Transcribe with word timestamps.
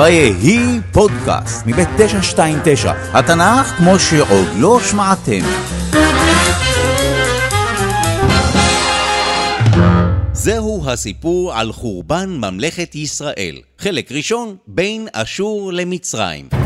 ויהי 0.00 0.80
פודקאסט 0.92 1.66
מבית 1.66 1.88
929, 1.96 2.92
התנ"ך 3.12 3.66
כמו 3.66 3.98
שעוד 3.98 4.48
לא 4.56 4.80
שמעתם. 4.90 5.40
זהו 10.32 10.82
הסיפור 10.86 11.54
על 11.54 11.72
חורבן 11.72 12.30
ממלכת 12.30 12.94
ישראל. 12.94 13.56
חלק 13.78 14.12
ראשון, 14.12 14.56
בין 14.66 15.08
אשור 15.12 15.72
למצרים. 15.72 16.59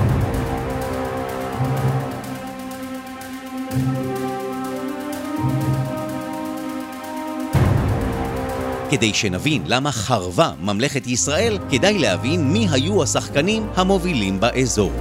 כדי 8.95 9.15
שנבין 9.15 9.63
למה 9.67 9.93
חרבה 9.93 10.51
ממלכת 10.61 11.07
ישראל, 11.07 11.59
כדאי 11.71 11.99
להבין 11.99 12.53
מי 12.53 12.69
היו 12.73 13.03
השחקנים 13.03 13.67
המובילים 13.77 14.41
באזור. 14.41 14.93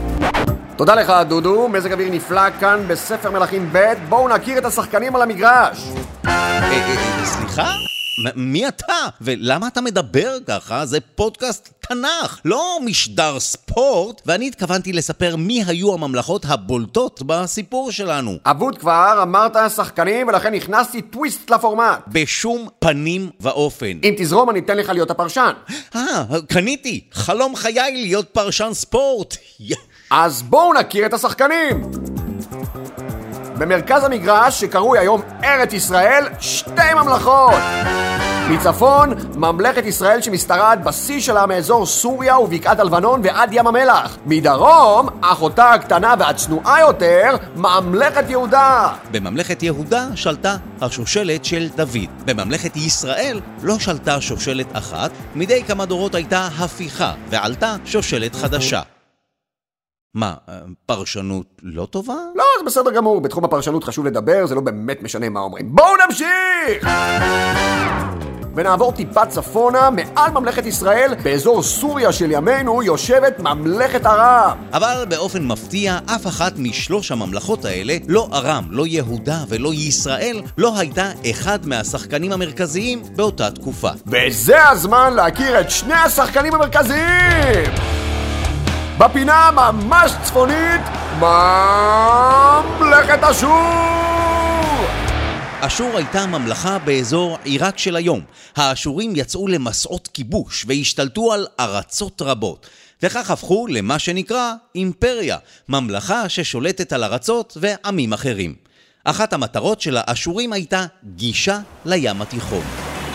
תודה 0.75 0.95
לך, 0.95 1.13
דודו. 1.27 1.67
מזג 1.67 1.91
אוויר 1.91 2.09
נפלא 2.11 2.49
כאן 2.59 2.83
בספר 2.87 3.31
מלכים 3.31 3.69
ב'. 3.71 3.93
בואו 4.09 4.27
נכיר 4.27 4.57
את 4.57 4.65
השחקנים 4.65 5.15
על 5.15 5.21
המגרש. 5.21 5.77
אה, 6.25 6.71
אה, 6.71 7.25
סליחה? 7.25 7.92
מי 8.35 8.67
אתה? 8.67 8.93
ולמה 9.21 9.67
אתה 9.67 9.81
מדבר 9.81 10.37
ככה? 10.47 10.85
זה 10.85 10.99
פודקאסט 11.15 11.69
תנ"ך, 11.79 12.39
לא 12.45 12.79
משדר 12.85 13.39
ספורט, 13.39 14.21
ואני 14.25 14.47
התכוונתי 14.47 14.93
לספר 14.93 15.35
מי 15.35 15.63
היו 15.67 15.93
הממלכות 15.93 16.45
הבולטות 16.45 17.21
בסיפור 17.25 17.91
שלנו. 17.91 18.37
אבוד 18.45 18.77
כבר, 18.77 19.19
אמרת 19.23 19.71
שחקנים, 19.75 20.27
ולכן 20.27 20.53
הכנסתי 20.53 21.01
טוויסט 21.01 21.49
לפורמט. 21.49 21.99
בשום 22.07 22.67
פנים 22.79 23.29
ואופן. 23.39 23.99
אם 24.03 24.13
תזרום, 24.17 24.49
אני 24.49 24.59
אתן 24.59 24.77
לך 24.77 24.89
להיות 24.89 25.11
הפרשן. 25.11 25.51
אה, 25.95 26.23
קניתי. 26.49 27.03
חלום 27.11 27.55
חיי 27.55 27.91
להיות 27.91 28.29
פרשן 28.29 28.69
ספורט. 28.73 29.37
אז 30.09 30.41
בואו 30.41 30.73
נכיר 30.73 31.05
את 31.05 31.13
השחקנים. 31.13 32.12
במרכז 33.57 34.03
המגרש, 34.03 34.59
שקרוי 34.59 34.99
היום 34.99 35.21
ארץ 35.43 35.73
ישראל, 35.73 36.25
שתי 36.39 36.93
ממלכות. 36.95 37.53
מצפון, 38.49 39.13
ממלכת 39.35 39.85
ישראל 39.85 40.21
שמשתרעת 40.21 40.83
בשיא 40.83 41.19
שלה 41.19 41.45
מאזור 41.45 41.85
סוריה 41.85 42.39
ובקעת 42.39 42.79
הלבנון 42.79 43.21
ועד 43.23 43.49
ים 43.53 43.67
המלח. 43.67 44.17
מדרום, 44.25 45.09
אחותה 45.21 45.71
הקטנה 45.71 46.13
והצנועה 46.19 46.79
יותר, 46.79 47.35
ממלכת 47.55 48.29
יהודה. 48.29 48.93
בממלכת 49.11 49.63
יהודה 49.63 50.07
שלטה 50.15 50.55
השושלת 50.81 51.45
של 51.45 51.69
דוד. 51.75 52.09
בממלכת 52.25 52.75
ישראל 52.75 53.39
לא 53.63 53.79
שלטה 53.79 54.21
שושלת 54.21 54.67
אחת, 54.73 55.11
מדי 55.35 55.63
כמה 55.63 55.85
דורות 55.85 56.15
הייתה 56.15 56.47
הפיכה, 56.59 57.13
ועלתה 57.29 57.75
שושלת 57.85 58.35
חדשה. 58.35 58.92
מה, 60.15 60.33
אה, 60.49 60.59
פרשנות 60.85 61.45
לא 61.63 61.85
טובה? 61.85 62.15
לא, 62.35 62.43
זה 62.59 62.65
בסדר 62.65 62.91
גמור, 62.91 63.21
בתחום 63.21 63.45
הפרשנות 63.45 63.83
חשוב 63.83 64.05
לדבר, 64.05 64.45
זה 64.45 64.55
לא 64.55 64.61
באמת 64.61 65.03
משנה 65.03 65.29
מה 65.29 65.39
אומרים. 65.39 65.75
בואו 65.75 65.93
נמשיך! 66.05 66.87
ונעבור 68.55 68.91
טיפה 68.91 69.25
צפונה, 69.25 69.89
מעל 69.89 70.31
ממלכת 70.31 70.65
ישראל, 70.65 71.13
באזור 71.23 71.63
סוריה 71.63 72.11
של 72.11 72.31
ימינו, 72.31 72.83
יושבת 72.83 73.39
ממלכת 73.39 74.05
ערב. 74.05 74.57
אבל 74.73 75.05
באופן 75.09 75.45
מפתיע, 75.45 75.99
אף 76.15 76.27
אחת 76.27 76.53
משלוש 76.57 77.11
הממלכות 77.11 77.65
האלה, 77.65 77.97
לא 78.07 78.27
ארם, 78.33 78.67
לא 78.69 78.87
יהודה 78.87 79.37
ולא 79.49 79.73
ישראל, 79.73 80.41
לא 80.57 80.79
הייתה 80.79 81.11
אחד 81.31 81.67
מהשחקנים 81.67 82.31
המרכזיים 82.31 83.03
באותה 83.15 83.51
תקופה. 83.51 83.89
וזה 84.07 84.69
הזמן 84.69 85.13
להכיר 85.15 85.59
את 85.61 85.71
שני 85.71 85.93
השחקנים 85.93 86.53
המרכזיים! 86.53 87.92
בפינה 88.97 89.51
ממש 89.51 90.11
צפונית, 90.23 90.81
ממלכת 91.19 93.23
אשור! 93.23 93.51
אשור 95.61 95.97
הייתה 95.97 96.25
ממלכה 96.25 96.79
באזור 96.79 97.37
עיראק 97.43 97.77
של 97.77 97.95
היום. 97.95 98.21
האשורים 98.55 99.13
יצאו 99.15 99.47
למסעות 99.47 100.09
כיבוש 100.13 100.65
והשתלטו 100.67 101.33
על 101.33 101.47
ארצות 101.59 102.21
רבות. 102.21 102.67
וכך 103.03 103.31
הפכו 103.31 103.67
למה 103.69 103.99
שנקרא 103.99 104.53
אימפריה, 104.75 105.37
ממלכה 105.69 106.29
ששולטת 106.29 106.93
על 106.93 107.03
ארצות 107.03 107.57
ועמים 107.61 108.13
אחרים. 108.13 108.55
אחת 109.03 109.33
המטרות 109.33 109.81
של 109.81 109.97
האשורים 109.99 110.53
הייתה 110.53 110.85
גישה 111.15 111.59
לים 111.85 112.21
התיכון. 112.21 112.63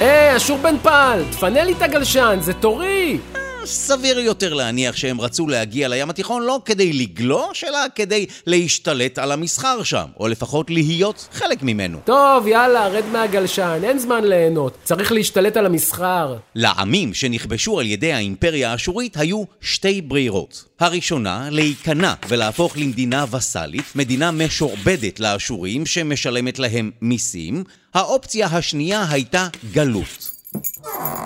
היי, 0.01 0.37
אשור 0.37 0.59
בן 0.59 0.75
פעל, 0.83 1.25
תפנה 1.31 1.65
לי 1.65 1.73
את 1.73 1.83
הגלשן, 1.83 2.39
זה 2.41 2.53
תורי! 2.53 3.19
סביר 3.65 4.19
יותר 4.19 4.55
להניח 4.55 4.97
שהם 4.97 5.21
רצו 5.21 5.49
להגיע 5.49 5.89
לים 5.89 6.11
התיכון 6.11 6.43
לא 6.43 6.61
כדי 6.65 6.93
לגלוש, 6.93 7.65
אלא 7.65 7.79
כדי 7.95 8.27
להשתלט 8.47 9.19
על 9.19 9.33
המסחר 9.33 9.83
שם, 9.83 10.07
או 10.21 10.29
לפחות 10.29 10.71
להיות 10.71 11.29
חלק 11.33 11.63
ממנו. 11.63 11.99
טוב, 12.05 12.47
יאללה, 12.47 12.89
רד 12.89 13.05
מהגלשן, 13.13 13.81
אין 13.85 13.99
זמן 13.99 14.25
ליהנות. 14.25 14.79
צריך 14.85 15.13
להשתלט 15.13 15.57
על 15.57 15.67
המסחר. 15.67 16.37
לעמים 16.55 17.15
שנכבשו 17.15 17.81
על 17.81 17.87
ידי 17.87 18.13
האימפריה 18.13 18.73
האשורית 18.73 19.17
היו 19.17 19.45
שתי 19.61 20.01
ברירות. 20.01 20.65
הראשונה, 20.81 21.49
להיכנע 21.51 22.15
ולהפוך 22.29 22.79
למדינה 22.79 23.25
וסאלית, 23.31 23.85
מדינה 23.95 24.31
משועבדת 24.31 25.21
לאשורים 25.21 25.87
שמשלמת 25.87 26.59
להם 26.59 26.91
מיסים. 27.03 27.65
האופציה 27.95 28.47
השנייה 28.47 29.07
הייתה 29.11 29.49
גלות. 29.73 30.38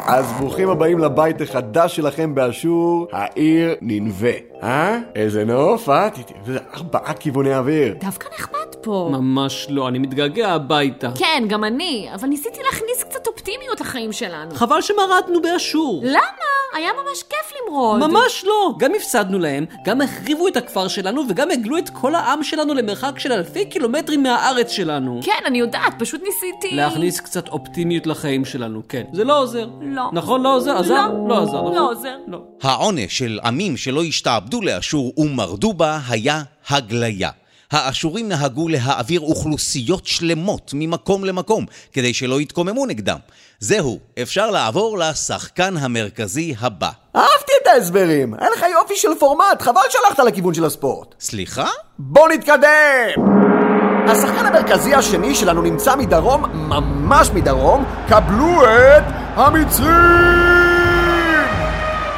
אז 0.06 0.33
ברוכים 0.41 0.69
הבאים 0.69 0.99
לבית 0.99 1.41
החדש 1.41 1.97
שלכם 1.97 2.34
באשור, 2.34 3.06
העיר 3.12 3.75
ננבה. 3.81 4.28
אה? 4.62 4.99
איזה 5.15 5.44
נוף, 5.44 5.88
אה? 5.88 6.09
ארבעה 6.75 7.15
כיווני 7.15 7.56
אוויר. 7.56 7.94
דווקא 8.00 8.28
נחמד 8.38 8.75
פה. 8.82 9.09
ממש 9.12 9.66
לא, 9.71 9.88
אני 9.88 9.99
מתגעגע 9.99 10.49
הביתה. 10.53 11.11
כן, 11.19 11.44
גם 11.49 11.65
אני, 11.65 12.09
אבל 12.15 12.28
ניסיתי 12.28 12.61
להכניס 12.65 12.91
לחיים 13.82 14.12
שלנו. 14.12 14.54
חבל 14.54 14.81
שמרדנו 14.81 15.43
באשור. 15.43 16.00
למה? 16.04 16.53
היה 16.75 16.91
ממש 16.93 17.22
כיף 17.22 17.53
למרוד. 17.60 17.98
ממש 18.00 18.44
לא! 18.47 18.75
גם 18.78 18.93
הפסדנו 18.97 19.38
להם, 19.38 19.66
גם 19.84 20.00
החריבו 20.00 20.48
את 20.48 20.56
הכפר 20.56 20.88
שלנו 20.88 21.22
וגם 21.28 21.50
הגלו 21.50 21.78
את 21.78 21.91
כל 21.91 22.15
העם 22.15 22.43
שלנו 22.43 22.75
למרחק 22.75 23.19
של 23.19 23.32
אלפי 23.32 23.65
קילומטרים 23.65 24.22
מהארץ 24.22 24.70
שלנו. 24.70 25.20
כן, 25.25 25.43
אני 25.47 25.59
יודעת, 25.59 25.94
פשוט 25.98 26.22
ניסיתי... 26.22 26.76
להכניס 26.76 27.20
קצת 27.20 27.48
אופטימיות 27.48 28.06
לחיים 28.06 28.44
שלנו, 28.44 28.82
כן. 28.88 29.03
זה 29.12 29.25
לא 29.25 29.38
עוזר. 29.38 29.69
לא. 29.81 30.10
נכון, 30.12 30.43
לא 30.43 30.56
עוזר? 30.56 30.76
עזר? 30.76 31.09
לא. 31.09 31.28
לא 31.28 31.43
עזר, 31.43 31.59
נכון? 31.59 31.75
לא 31.75 31.91
עוזר. 31.91 32.16
לא. 32.26 32.38
העונש 32.62 33.19
של 33.19 33.38
עמים 33.44 33.76
שלא 33.76 34.03
השתעבדו 34.04 34.62
לאשור 34.62 35.12
ומרדו 35.16 35.72
בה 35.72 35.99
היה 36.09 36.43
הגליה. 36.69 37.31
האשורים 37.72 38.28
נהגו 38.28 38.69
להעביר 38.69 39.20
אוכלוסיות 39.20 40.06
שלמות 40.06 40.70
ממקום 40.75 41.25
למקום, 41.25 41.66
כדי 41.93 42.14
שלא 42.14 42.41
יתקוממו 42.41 42.87
נגדם. 42.87 43.19
זהו, 43.65 43.99
אפשר 44.23 44.50
לעבור 44.50 44.99
לשחקן 44.99 45.77
המרכזי 45.77 46.55
הבא. 46.61 46.91
אהבתי 47.17 47.53
את 47.62 47.67
ההסברים, 47.67 48.34
היה 48.34 48.50
לך 48.50 48.65
יופי 48.73 48.97
של 48.97 49.09
פורמט, 49.19 49.62
חבל 49.62 49.81
שהלכת 49.91 50.19
לכיוון 50.19 50.55
של 50.55 50.65
הספורט. 50.65 51.15
סליחה? 51.21 51.69
בוא 51.99 52.28
נתקדם! 52.28 53.23
השחקן 54.09 54.47
המרכזי 54.47 54.95
השני 54.95 55.34
שלנו 55.34 55.62
נמצא 55.62 55.97
מדרום, 55.97 56.45
ממש 56.53 57.31
מדרום, 57.31 57.84
קבלו 58.09 58.65
את 58.65 59.03
המצרים! 59.34 60.53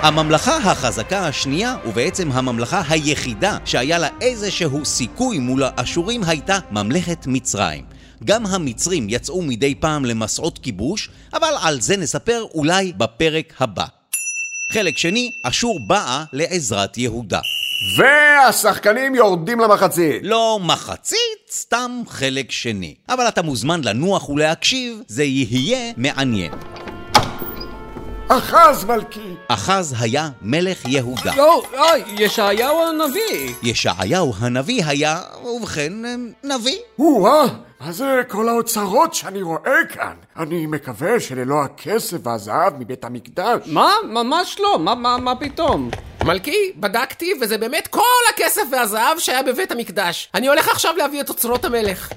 הממלכה 0.03 0.56
החזקה 0.56 1.19
השנייה, 1.26 1.76
ובעצם 1.87 2.32
הממלכה 2.32 2.82
היחידה 2.88 3.56
שהיה 3.65 3.99
לה 3.99 4.09
איזשהו 4.21 4.84
סיכוי 4.84 5.38
מול 5.38 5.62
האשורים, 5.62 6.21
הייתה 6.25 6.59
ממלכת 6.71 7.26
מצרים. 7.26 7.94
גם 8.24 8.46
המצרים 8.46 9.06
יצאו 9.10 9.42
מדי 9.42 9.74
פעם 9.74 10.04
למסעות 10.04 10.58
כיבוש, 10.58 11.10
אבל 11.32 11.54
על 11.62 11.80
זה 11.80 11.96
נספר 11.96 12.46
אולי 12.54 12.92
בפרק 12.96 13.54
הבא. 13.60 13.84
חלק 14.72 14.99
שני, 14.99 15.32
אשור 15.43 15.81
באה 15.88 16.25
לעזרת 16.32 16.99
יהודה. 16.99 17.40
והשחקנים 17.96 19.14
יורדים 19.14 19.60
למחצית. 19.60 20.22
לא 20.22 20.58
מחצית, 20.62 21.19
סתם 21.50 22.02
חלק 22.08 22.50
שני. 22.50 22.94
אבל 23.08 23.28
אתה 23.28 23.43
מוזמן 23.43 23.81
לנוח 23.84 24.28
ולהקשיב, 24.28 25.00
זה 25.08 25.25
יהיה 25.25 25.93
מעניין. 25.96 26.52
אחז 28.38 28.84
מלכי! 28.84 29.34
אחז 29.48 29.94
היה 30.00 30.28
מלך 30.42 30.84
יהודה. 30.88 31.32
לא, 31.36 31.62
אוי, 31.72 32.02
ישעיהו 32.08 32.82
הנביא. 32.88 33.54
ישעיהו 33.62 34.32
הנביא 34.38 34.84
היה, 34.86 35.20
ובכן, 35.44 35.92
נביא. 36.44 36.78
או-אה, 36.98 37.44
מה 37.81 37.92
זה 37.92 38.22
כל 38.28 38.48
האוצרות 38.48 39.14
שאני 39.14 39.42
רואה 39.42 39.84
כאן? 39.88 40.14
אני 40.36 40.66
מקווה 40.66 41.20
שללא 41.20 41.62
הכסף 41.64 42.16
והזהב 42.22 42.72
מבית 42.78 43.04
המקדש. 43.04 43.60
מה? 43.66 43.92
ממש 44.04 44.56
לא, 44.60 44.78
מה, 44.78 44.94
מה, 44.94 45.16
מה 45.19 45.37
פתאום? 45.37 45.90
מלכי, 46.25 46.72
בדקתי, 46.76 47.32
וזה 47.40 47.58
באמת 47.58 47.87
כל 47.87 48.00
הכסף 48.34 48.62
והזהב 48.72 49.19
שהיה 49.19 49.42
בבית 49.42 49.72
המקדש. 49.72 50.28
אני 50.34 50.48
הולך 50.48 50.69
עכשיו 50.69 50.94
להביא 50.96 51.20
את 51.20 51.28
אוצרות 51.28 51.64
המלך. 51.64 52.08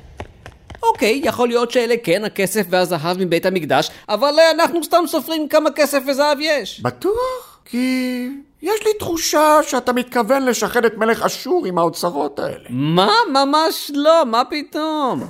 אוקיי, 0.88 1.22
יכול 1.24 1.48
להיות 1.48 1.72
שאלה 1.72 1.96
כן 2.04 2.24
הכסף 2.24 2.66
והזהב 2.70 3.18
מבית 3.20 3.46
המקדש, 3.46 3.90
אבל 4.10 4.40
אה, 4.40 4.52
אנחנו 4.52 4.84
סתם 4.84 5.04
סופרים 5.08 5.48
כמה 5.48 5.72
כסף 5.72 6.00
וזהב 6.08 6.38
יש. 6.42 6.82
בטוח? 6.82 7.60
כי 7.66 8.30
יש 8.62 8.80
לי 8.86 8.94
תחושה 9.00 9.60
שאתה 9.64 9.94
מתכוון 9.94 10.46
לשחד 10.46 10.86
את 10.86 10.98
מלך 10.98 11.24
אשור 11.24 11.66
עם 11.66 11.78
האוצרות 11.78 12.40
האלה. 12.40 12.66
מה? 12.70 13.14
ממש 13.34 13.92
לא, 13.94 14.26
מה 14.26 14.44
פתאום? 14.50 15.24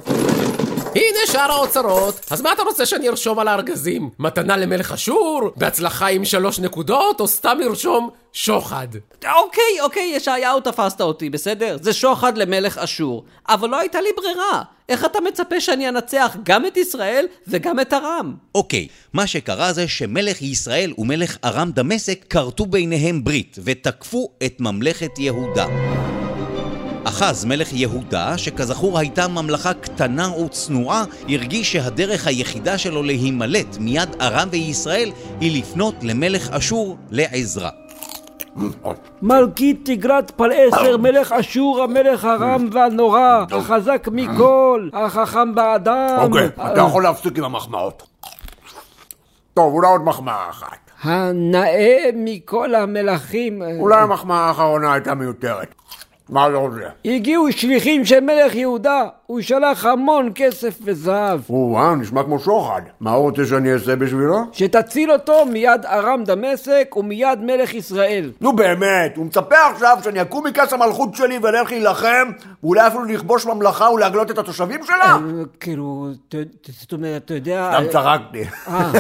הנה 0.96 1.20
שאר 1.26 1.52
האוצרות, 1.52 2.20
אז 2.32 2.42
מה 2.42 2.54
אתה 2.54 2.64
רוצה 2.64 2.86
שאני 2.86 3.10
ארשום 3.10 3.40
על 3.40 3.48
הארגזים? 3.48 4.10
מתנה 4.20 4.58
למלך 4.58 4.92
אשור? 4.92 5.52
בהצלחה 5.56 6.08
עם 6.08 6.26
שלוש 6.26 6.60
נקודות? 6.60 7.20
או 7.20 7.28
סתם 7.28 7.58
לרשום 7.60 8.10
שוחד? 8.34 8.88
אוקיי, 9.36 9.82
אוקיי, 9.82 10.12
ישעיהו 10.16 10.60
תפסת 10.60 11.02
אותי, 11.02 11.30
בסדר? 11.30 11.78
זה 11.82 11.94
שוחד 11.94 12.38
למלך 12.38 12.78
אשור. 12.78 13.24
אבל 13.50 13.70
לא 13.70 13.80
הייתה 13.80 14.02
לי 14.02 14.10
ברירה. 14.18 14.64
איך 14.90 15.06
אתה 15.06 15.20
מצפה 15.28 15.62
שאני 15.62 15.90
אנצח 15.90 16.38
גם 16.44 16.66
את 16.66 16.78
ישראל 16.78 17.26
וגם 17.48 17.80
את 17.80 17.94
ארם? 17.94 18.36
אוקיי, 18.56 18.88
מה 19.14 19.28
שקרה 19.28 19.74
זה 19.74 19.88
שמלך 19.88 20.42
ישראל 20.42 20.94
ומלך 20.98 21.38
ארם 21.44 21.72
דמשק 21.72 22.26
כרתו 22.30 22.66
ביניהם 22.66 23.24
ברית 23.24 23.58
ותקפו 23.64 24.30
את 24.46 24.62
ממלכת 24.62 25.20
יהודה. 25.20 25.66
אחז 27.04 27.46
מלך 27.46 27.74
יהודה, 27.74 28.38
שכזכור 28.38 29.00
הייתה 29.00 29.28
ממלכה 29.28 29.74
קטנה 29.74 30.36
וצנועה, 30.36 31.06
הרגיש 31.30 31.72
שהדרך 31.72 32.28
היחידה 32.28 32.78
שלו 32.78 33.04
להימלט 33.04 33.78
מיד 33.80 34.10
ארם 34.22 34.48
וישראל 34.52 35.12
היא 35.40 35.60
לפנות 35.60 35.96
למלך 36.02 36.50
אשור 36.50 36.98
לעזרה. 37.12 37.87
מלכית 39.22 39.82
תגרת 39.86 40.32
פלעשר, 40.32 40.98
מלך 40.98 41.32
אשור, 41.32 41.84
המלך 41.84 42.26
הרם 42.26 42.70
והנורא, 42.72 43.46
החזק 43.52 44.08
מכל, 44.12 44.90
החכם 44.94 45.56
באדם. 45.56 46.18
אוקיי, 46.22 46.48
אתה 46.48 46.82
יכול 46.82 47.04
להפסיק 47.04 47.38
עם 47.38 47.44
המחמאות. 47.44 48.08
טוב, 49.54 49.74
אולי 49.74 49.88
עוד 49.88 50.02
מחמאה 50.02 50.50
אחת. 50.50 50.78
הנאה 51.04 52.10
מכל 52.14 52.76
המלכים. 52.76 53.62
אולי 53.80 54.02
המחמאה 54.02 54.38
האחרונה 54.38 54.94
הייתה 54.94 55.14
מיותרת. 55.16 55.76
מה 56.30 56.48
אתה 56.48 56.56
רוצה? 56.56 56.80
הגיעו 57.06 57.52
שליחים 57.52 58.06
של 58.06 58.20
מלך 58.20 58.56
יהודה, 58.56 59.02
הוא 59.26 59.42
שלח 59.42 59.86
המון 59.86 60.30
כסף 60.36 60.78
וזהב. 60.84 61.40
או-אה, 61.50 61.96
נשמע 61.96 62.24
כמו 62.24 62.40
שוחד. 62.40 62.82
מה 63.00 63.12
הוא 63.12 63.24
רוצה 63.30 63.46
שאני 63.46 63.74
אעשה 63.74 63.96
בשבילו? 63.96 64.38
שתציל 64.52 65.12
אותו 65.12 65.46
מיד 65.46 65.86
ארם 65.86 66.24
דמשק 66.26 66.94
ומיד 66.98 67.40
מלך 67.42 67.74
ישראל. 67.74 68.32
נו 68.42 68.56
באמת, 68.56 69.14
הוא 69.18 69.26
מצפה 69.26 69.56
עכשיו 69.74 69.98
שאני 70.04 70.22
אקום 70.22 70.48
מכס 70.48 70.74
המלכות 70.74 71.16
שלי 71.16 71.38
ואלך 71.38 71.72
להילחם, 71.72 72.28
ואולי 72.64 72.88
אפילו 72.88 73.04
לכבוש 73.04 73.46
ממלכה 73.46 73.90
ולהגלות 73.92 74.32
את 74.32 74.38
התושבים 74.38 74.80
שלה? 74.86 74.96
אה, 75.06 75.18
כאילו, 75.60 76.08
ת- 76.30 76.36
ת- 76.36 76.70
זאת 76.82 76.94
אומרת, 76.94 77.26
אתה 77.26 77.34
יודע... 77.34 77.72
סתם 77.80 77.92
צחקתי. 77.92 78.44
אה, 78.68 78.92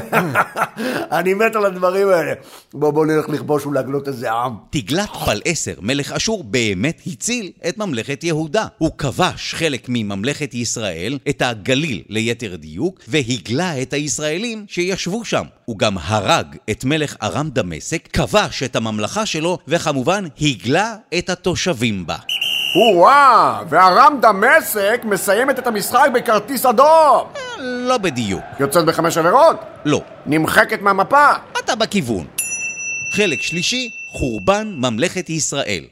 אני 1.19 1.33
מת 1.33 1.55
על 1.55 1.65
הדברים 1.65 2.09
האלה. 2.09 2.33
בוא 2.73 2.91
בוא 2.91 3.05
נלך 3.05 3.29
לכבוש 3.29 3.65
ולהגלות 3.65 4.07
איזה 4.07 4.31
עם. 4.31 4.51
תגלת 4.69 5.09
פלעשר, 5.09 5.73
מלך 5.81 6.11
אשור, 6.11 6.43
באמת 6.43 7.01
הציל 7.17 7.51
את 7.69 7.77
ממלכת 7.77 8.23
יהודה. 8.23 8.65
הוא 8.77 8.91
כבש 8.97 9.53
חלק 9.53 9.85
מממלכת 9.89 10.53
ישראל, 10.53 11.17
את 11.29 11.41
הגליל 11.41 12.03
ליתר 12.09 12.55
דיוק, 12.55 12.99
והגלה 13.07 13.81
את 13.81 13.93
הישראלים 13.93 14.65
שישבו 14.67 15.25
שם. 15.25 15.43
הוא 15.65 15.77
גם 15.77 15.97
הרג 16.01 16.55
את 16.71 16.85
מלך 16.85 17.15
ארם 17.21 17.49
דמשק, 17.49 18.07
כבש 18.07 18.63
את 18.63 18.75
הממלכה 18.75 19.25
שלו, 19.25 19.57
וכמובן 19.67 20.25
הגלה 20.41 20.95
את 21.17 21.29
התושבים 21.29 22.07
בה. 22.07 22.15
או-אה, 22.75 23.61
וארם 23.69 24.19
דמשק 24.21 25.01
מסיימת 25.03 25.59
את 25.59 25.67
המשחק 25.67 26.09
בכרטיס 26.13 26.65
אדום. 26.65 27.27
לא 27.59 27.97
בדיוק. 27.97 28.41
יוצאת 28.59 28.85
בחמש 28.85 29.17
עבירות? 29.17 29.55
לא. 29.85 30.01
נמחקת 30.25 30.81
מהמפה. 30.81 31.31
אתה 31.63 31.75
בכיוון. 31.75 32.25
חלק 33.11 33.41
שלישי, 33.41 33.89
חורבן 34.11 34.73
ממלכת 34.77 35.29
ישראל. 35.29 35.83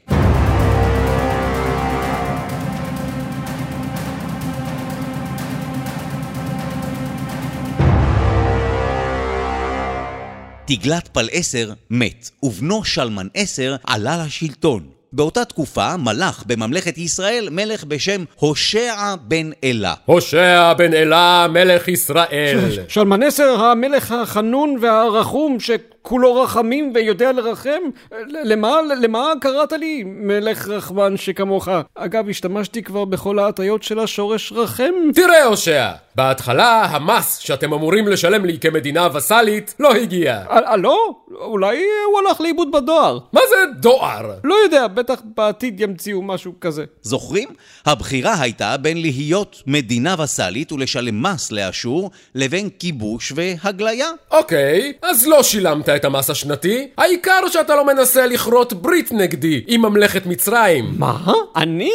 תגלת 10.66 11.08
פלעשר 11.08 11.72
מת, 11.90 12.30
ובנו 12.42 12.84
שלמן 12.84 13.26
עשר 13.34 13.76
עלה 13.86 14.24
לשלטון. 14.26 14.82
באותה 15.12 15.44
תקופה 15.44 15.96
מלך 15.96 16.42
בממלכת 16.46 16.98
ישראל 16.98 17.48
מלך 17.50 17.84
בשם 17.84 18.24
הושע 18.36 19.14
בן 19.22 19.50
אלה. 19.64 19.94
הושע 20.04 20.72
בן 20.72 20.94
אלה 20.94 21.46
מלך 21.50 21.88
ישראל. 21.88 22.78
שלמנסר 22.88 23.64
המלך 23.64 24.12
החנון 24.12 24.76
והרחום 24.82 25.60
שכולו 26.06 26.42
רחמים 26.42 26.92
ויודע 26.94 27.32
לרחם? 27.32 27.80
למה, 28.28 28.80
למה 29.00 29.32
קראת 29.40 29.72
לי 29.72 30.02
מלך 30.06 30.68
רחמן 30.68 31.16
שכמוך? 31.16 31.68
אגב, 31.94 32.28
השתמשתי 32.28 32.82
כבר 32.82 33.04
בכל 33.04 33.38
ההטיות 33.38 33.82
של 33.82 33.98
השורש 33.98 34.52
רחם. 34.52 34.92
תראה 35.14 35.44
הושע, 35.44 35.90
בהתחלה 36.14 36.84
המס 36.84 37.38
שאתם 37.38 37.72
אמורים 37.72 38.08
לשלם 38.08 38.44
לי 38.44 38.58
כמדינה 38.58 39.08
וסאלית 39.14 39.74
לא 39.80 39.94
הגיע. 39.94 40.42
אה, 40.50 40.58
אה, 40.70 40.76
לא? 40.76 41.14
אולי 41.40 41.76
הוא 42.06 42.18
הלך 42.18 42.40
לאיבוד 42.40 42.72
בדואר. 42.72 43.18
מה 43.32 43.40
זה 43.48 43.56
דואר? 43.80 44.30
לא 44.44 44.54
יודע, 44.64 44.86
בטח 44.86 45.20
בעתיד 45.36 45.80
ימציאו 45.80 46.22
משהו 46.22 46.52
כזה. 46.60 46.84
זוכרים? 47.02 47.48
הבחירה 47.86 48.40
הייתה 48.40 48.76
בין 48.76 49.00
להיות 49.00 49.62
מדינה 49.66 50.14
וסאלית 50.22 50.72
ולשלם 50.72 51.22
מס 51.22 51.52
לאשור, 51.52 52.10
לבין 52.34 52.68
כיבוש 52.78 53.32
והגליה. 53.36 54.10
אוקיי, 54.30 54.92
אז 55.02 55.26
לא 55.26 55.42
שילמת 55.42 55.88
את 55.96 56.04
המס 56.04 56.30
השנתי, 56.30 56.88
העיקר 56.98 57.40
שאתה 57.52 57.76
לא 57.76 57.86
מנסה 57.86 58.26
לכרות 58.26 58.72
ברית 58.72 59.12
נגדי 59.12 59.64
עם 59.66 59.82
ממלכת 59.82 60.26
מצרים. 60.26 60.94
מה? 60.98 61.32
אני? 61.56 61.92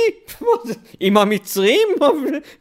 עם 0.99 1.17
המצרים? 1.17 1.87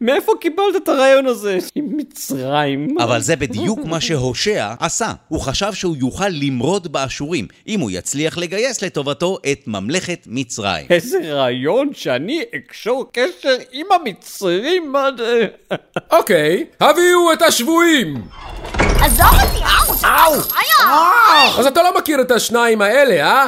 מאיפה 0.01 0.33
קיבלת 0.41 0.77
את 0.77 0.89
הרעיון 0.89 1.27
הזה? 1.27 1.59
עם 1.75 1.89
מצרים? 1.97 2.97
אבל 3.01 3.21
זה 3.21 3.37
בדיוק 3.37 3.81
מה 3.85 4.01
שהושע 4.01 4.75
עשה. 4.81 5.13
הוא 5.29 5.41
חשב 5.41 5.73
שהוא 5.73 5.97
יוכל 5.97 6.29
למרוד 6.29 6.93
באשורים, 6.93 7.47
אם 7.69 7.81
הוא 7.81 7.91
יצליח 7.91 8.39
לגייס 8.39 8.83
לטובתו 8.83 9.39
את 9.53 9.65
ממלכת 9.67 10.27
מצרים. 10.27 10.87
איזה 10.91 11.19
רעיון 11.33 11.91
שאני 11.95 12.43
אקשור 12.57 13.05
קשר 13.13 13.57
עם 13.73 13.87
המצרים? 13.93 14.93
אוקיי, 16.13 16.65
הביאו 16.81 17.33
את 17.33 17.43
השבויים! 17.43 18.15
עזוב 19.05 19.27
אותי, 19.33 19.65
אאו! 20.05 20.35
אאו! 20.85 21.59
אז 21.59 21.67
אתה 21.67 21.83
לא 21.83 21.99
מכיר 21.99 22.21
את 22.21 22.31
השניים 22.31 22.83
האלה, 22.83 23.27
אה? 23.27 23.47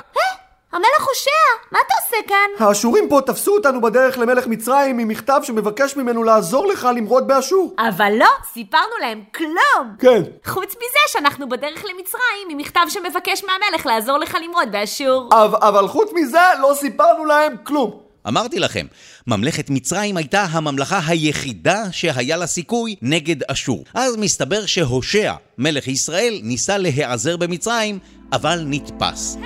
המלך 0.73 1.09
הושע, 1.09 1.31
מה 1.73 1.79
אתה 1.87 1.95
עושה 2.05 2.29
כאן? 2.29 2.67
האשורים 2.67 3.09
פה 3.09 3.21
תפסו 3.27 3.55
אותנו 3.55 3.81
בדרך 3.81 4.19
למלך 4.19 4.47
מצרים 4.47 4.99
עם 4.99 5.09
מכתב 5.09 5.41
שמבקש 5.43 5.97
ממנו 5.97 6.25
לעזור 6.25 6.67
לך 6.67 6.89
למרוד 6.97 7.29
באשור. 7.29 7.75
אבל 7.79 8.13
לא, 8.17 8.29
סיפרנו 8.53 8.97
להם 9.01 9.23
כלום! 9.35 9.97
כן. 9.99 10.23
חוץ 10.47 10.69
מזה 10.77 10.99
שאנחנו 11.07 11.49
בדרך 11.49 11.85
למצרים 11.85 12.49
עם 12.51 12.59
מכתב 12.59 12.81
שמבקש 12.89 13.45
מהמלך 13.45 13.87
לעזור 13.87 14.19
לך 14.19 14.37
למרוד 14.45 14.73
באשור. 14.73 15.29
אבל, 15.33 15.59
אבל 15.61 15.89
חוץ 15.89 16.11
מזה 16.15 16.39
לא 16.61 16.73
סיפרנו 16.75 17.25
להם 17.25 17.57
כלום. 17.65 18.02
אמרתי 18.29 18.59
לכם, 18.59 18.87
ממלכת 19.27 19.71
מצרים 19.71 20.17
הייתה 20.17 20.43
הממלכה 20.43 21.01
היחידה 21.07 21.85
שהיה 21.93 22.37
לה 22.37 22.47
סיכוי 22.47 22.97
נגד 23.03 23.43
אשור. 23.43 23.85
אז 23.95 24.17
מסתבר 24.17 24.67
שהושע, 24.67 25.35
מלך 25.59 25.89
ישראל, 25.89 26.41
ניסה 26.43 26.79
להיעזר 26.79 27.37
במצרים, 27.37 27.99
אבל 28.33 28.65
נתפס. 28.67 29.37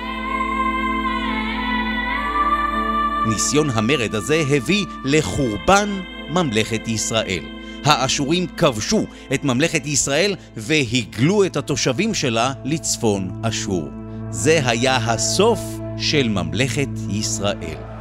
ניסיון 3.27 3.69
המרד 3.69 4.15
הזה 4.15 4.43
הביא 4.49 4.85
לחורבן 5.05 5.89
ממלכת 6.29 6.87
ישראל. 6.87 7.43
האשורים 7.85 8.47
כבשו 8.47 9.05
את 9.33 9.43
ממלכת 9.43 9.85
ישראל 9.85 10.35
והגלו 10.57 11.45
את 11.45 11.57
התושבים 11.57 12.13
שלה 12.13 12.53
לצפון 12.65 13.41
אשור. 13.43 13.89
זה 14.29 14.59
היה 14.65 14.95
הסוף 14.95 15.59
של 15.97 16.29
ממלכת 16.29 16.89
ישראל. 17.09 17.96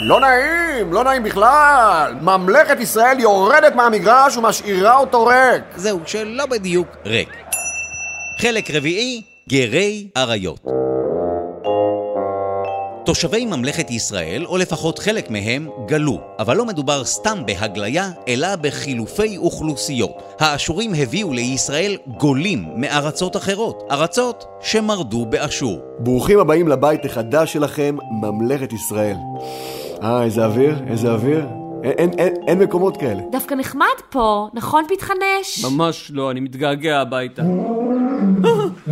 לא 0.00 0.20
נעים, 0.20 0.92
לא 0.92 1.04
נעים 1.04 1.22
בכלל. 1.22 2.14
ממלכת 2.20 2.80
ישראל 2.80 3.20
יורדת 3.20 3.74
מהמגרש 3.74 4.36
ומשאירה 4.36 4.96
אותו 4.96 5.26
ריק. 5.26 5.64
זהו, 5.76 6.00
שלא 6.06 6.46
בדיוק 6.46 6.88
ריק. 7.06 7.28
חלק 8.40 8.70
רביעי, 8.70 9.22
גרי 9.48 10.08
אריות. 10.16 10.60
תושבי 13.04 13.46
ממלכת 13.46 13.90
ישראל, 13.90 14.46
או 14.46 14.56
לפחות 14.56 14.98
חלק 14.98 15.30
מהם, 15.30 15.68
גלו, 15.86 16.20
אבל 16.38 16.56
לא 16.56 16.64
מדובר 16.64 17.04
סתם 17.04 17.42
בהגליה, 17.46 18.10
אלא 18.28 18.56
בחילופי 18.56 19.36
אוכלוסיות. 19.36 20.22
האשורים 20.40 20.92
הביאו 20.94 21.32
לישראל 21.32 21.96
גולים 22.18 22.64
מארצות 22.76 23.36
אחרות, 23.36 23.82
ארצות 23.90 24.44
שמרדו 24.60 25.26
באשור. 25.26 25.78
ברוכים 25.98 26.38
הבאים 26.38 26.68
לבית 26.68 27.04
החדש 27.04 27.52
שלכם, 27.52 27.96
ממלכת 28.22 28.72
ישראל. 28.72 29.16
אה, 30.02 30.22
איזה 30.24 30.44
אוויר, 30.44 30.74
איזה 30.86 31.12
אוויר. 31.12 31.46
אין, 31.84 31.92
אין, 31.98 32.10
אין, 32.18 32.34
אין 32.46 32.58
מקומות 32.58 32.96
כאלה. 32.96 33.22
דווקא 33.30 33.54
נחמד 33.54 33.86
פה, 34.10 34.48
נכון 34.54 34.84
פתחנש? 34.88 35.64
ממש 35.64 36.10
לא, 36.14 36.30
אני 36.30 36.40
מתגעגע 36.40 37.00
הביתה. 37.00 37.42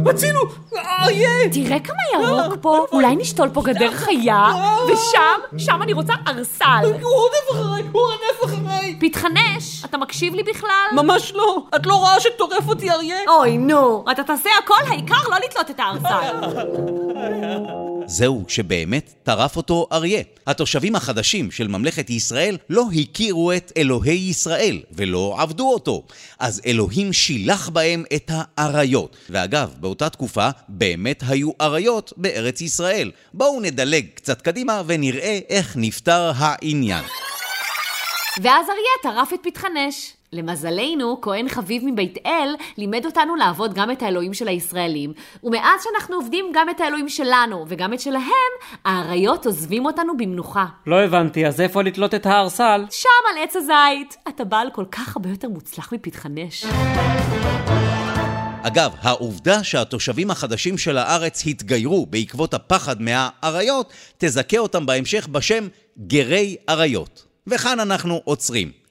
הצילו! 0.06 0.40
אריה! 0.76 1.28
תראה 1.52 1.80
כמה 1.80 1.96
ירוק 2.22 2.56
פה, 2.60 2.84
אולי 2.92 3.16
נשתול 3.16 3.48
פה 3.48 3.62
גדר 3.62 3.90
חיה, 3.90 4.52
ושם, 4.86 5.58
שם 5.58 5.82
אני 5.82 5.92
רוצה 5.92 6.12
ארסל. 6.28 6.64
הוא 6.82 7.12
רודף 7.12 7.50
אחריי! 7.52 7.82
הוא 7.92 8.02
רודף 8.02 8.44
אחריי! 8.44 8.96
פתחנש, 9.00 9.84
אתה 9.84 9.98
מקשיב 9.98 10.34
לי 10.34 10.42
בכלל? 10.42 10.86
ממש 10.92 11.32
לא! 11.34 11.62
את 11.76 11.86
לא 11.86 11.94
רואה 11.94 12.20
שטורף 12.20 12.68
אותי 12.68 12.90
אריה? 12.90 13.16
אוי, 13.28 13.58
נו, 13.58 14.04
אתה 14.12 14.22
תעשה 14.22 14.50
הכל, 14.64 14.74
העיקר 14.88 15.28
לא 15.30 15.36
לתלות 15.44 15.70
את 15.70 15.80
הארסל. 15.80 16.36
זהו 18.10 18.44
שבאמת 18.48 19.14
טרף 19.22 19.56
אותו 19.56 19.86
אריה. 19.92 20.22
התושבים 20.46 20.96
החדשים 20.96 21.50
של 21.50 21.68
ממלכת 21.68 22.10
ישראל 22.10 22.58
לא 22.70 22.84
הכירו 23.00 23.52
את 23.52 23.72
אלוהי 23.76 24.28
ישראל 24.30 24.82
ולא 24.92 25.36
עבדו 25.38 25.72
אותו. 25.72 26.02
אז 26.38 26.60
אלוהים 26.66 27.12
שילח 27.12 27.68
בהם 27.68 28.04
את 28.14 28.30
האריות. 28.34 29.16
ואגב, 29.30 29.74
באותה 29.80 30.10
תקופה 30.10 30.48
באמת 30.68 31.22
היו 31.28 31.50
אריות 31.60 32.12
בארץ 32.16 32.60
ישראל. 32.60 33.10
בואו 33.34 33.60
נדלג 33.60 34.06
קצת 34.14 34.42
קדימה 34.42 34.82
ונראה 34.86 35.38
איך 35.48 35.76
נפתר 35.76 36.32
העניין. 36.36 37.04
ואז 38.42 38.66
אריה 38.68 39.14
טרף 39.14 39.32
את 39.32 39.40
פתחנש. 39.42 40.17
למזלנו, 40.32 41.20
כהן 41.20 41.48
חביב 41.48 41.82
מבית 41.84 42.18
אל 42.26 42.54
לימד 42.78 43.06
אותנו 43.06 43.36
לעבוד 43.36 43.74
גם 43.74 43.90
את 43.90 44.02
האלוהים 44.02 44.34
של 44.34 44.48
הישראלים, 44.48 45.12
ומאז 45.44 45.80
שאנחנו 45.84 46.16
עובדים 46.16 46.46
גם 46.54 46.70
את 46.70 46.80
האלוהים 46.80 47.08
שלנו 47.08 47.64
וגם 47.68 47.92
את 47.92 48.00
שלהם, 48.00 48.52
האריות 48.84 49.46
עוזבים 49.46 49.86
אותנו 49.86 50.16
במנוחה. 50.16 50.66
לא 50.86 51.02
הבנתי, 51.02 51.46
אז 51.46 51.60
איפה 51.60 51.82
לתלות 51.82 52.14
את 52.14 52.26
הארסל? 52.26 52.84
שם 52.90 53.08
על 53.32 53.42
עץ 53.42 53.56
הזית. 53.56 54.16
אתה 54.28 54.44
בעל 54.44 54.70
כל 54.72 54.84
כך 54.90 55.16
הרבה 55.16 55.30
יותר 55.30 55.48
מוצלח 55.48 55.92
מפתחנש. 55.92 56.64
אגב, 58.62 58.92
העובדה 59.02 59.64
שהתושבים 59.64 60.30
החדשים 60.30 60.78
של 60.78 60.98
הארץ 60.98 61.46
התגיירו 61.46 62.06
בעקבות 62.06 62.54
הפחד 62.54 63.02
מהאריות, 63.02 63.92
תזכה 64.18 64.58
אותם 64.58 64.86
בהמשך 64.86 65.28
בשם 65.28 65.68
גרי 65.98 66.56
אריות. 66.68 67.24
וכאן 67.46 67.80
אנחנו 67.80 68.20
עוצרים. 68.24 68.87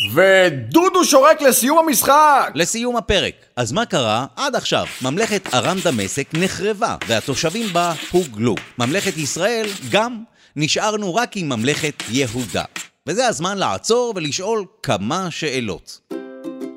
ודודו 0.00 1.04
שורק 1.04 1.42
לסיום 1.42 1.78
המשחק! 1.78 2.50
לסיום 2.54 2.96
הפרק, 2.96 3.34
אז 3.56 3.72
מה 3.72 3.86
קרה 3.86 4.26
עד 4.36 4.56
עכשיו? 4.56 4.86
ממלכת 5.02 5.54
ארם 5.54 5.78
דמשק 5.84 6.28
נחרבה, 6.34 6.96
והתושבים 7.06 7.72
בה 7.72 7.92
הוגלו. 8.10 8.54
ממלכת 8.78 9.16
ישראל 9.16 9.66
גם. 9.90 10.22
נשארנו 10.56 11.14
רק 11.14 11.36
עם 11.36 11.48
ממלכת 11.48 12.02
יהודה. 12.10 12.64
וזה 13.06 13.26
הזמן 13.26 13.58
לעצור 13.58 14.12
ולשאול 14.16 14.64
כמה 14.82 15.30
שאלות. 15.30 16.00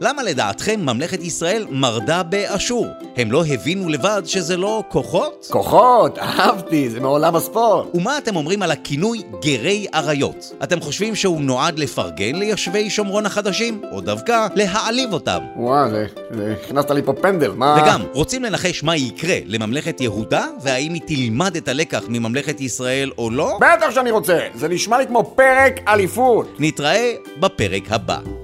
למה 0.02 0.24
לדעתכם 0.24 0.80
ממלכת 0.80 1.24
ישראל 1.24 1.66
מרדה 1.70 2.24
באשור? 2.24 2.88
הם 3.18 3.32
לא 3.32 3.44
הבינו 3.46 3.90
לבד 3.90 4.22
שזה 4.26 4.58
לא 4.58 4.84
כוחות? 4.88 5.48
כוחות, 5.52 6.20
אהבתי, 6.20 6.90
זה 6.90 7.00
מעולם 7.00 7.36
הספורט. 7.36 7.88
ומה 7.94 8.18
אתם 8.18 8.36
אומרים 8.36 8.62
על 8.62 8.72
הכינוי 8.72 9.22
גרי 9.42 9.88
אריות? 9.94 10.54
אתם 10.64 10.80
חושבים 10.80 11.16
שהוא 11.16 11.42
נועד 11.42 11.80
לפרגן 11.80 12.36
ליושבי 12.36 12.90
שומרון 12.90 13.26
החדשים? 13.26 13.82
או 13.92 14.02
דווקא 14.02 14.48
להעליב 14.56 15.14
אותם? 15.14 15.40
וואו, 15.56 15.90
זה, 15.90 16.06
זה, 16.32 16.56
הכנסת 16.64 16.92
לי 16.92 17.04
פה 17.04 17.14
פנדל, 17.14 17.52
מה... 17.52 17.78
וגם, 17.84 18.02
רוצים 18.14 18.44
לנחש 18.44 18.84
מה 18.84 18.96
יקרה 18.96 19.38
לממלכת 19.46 20.02
יהודה? 20.02 20.46
והאם 20.62 20.94
היא 20.94 21.02
תלמד 21.08 21.56
את 21.56 21.68
הלקח 21.68 22.04
מממלכת 22.08 22.62
ישראל 22.62 23.12
או 23.18 23.30
לא? 23.30 23.58
בטח 23.62 23.92
שאני 23.92 24.12
רוצה, 24.12 24.40
זה 24.56 24.68
נשמע 24.68 24.98
לי 24.98 25.08
כמו 25.08 25.34
פרק 25.36 25.80
אליפות. 25.88 26.56
נתראה 26.60 27.14
בפרק 27.40 27.84
הבא. 27.92 28.39